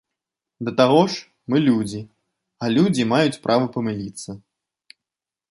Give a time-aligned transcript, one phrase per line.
[0.69, 1.19] Да таго ж,
[1.53, 2.01] мы людзі,
[2.65, 4.29] а людзі маюць права памыліцца.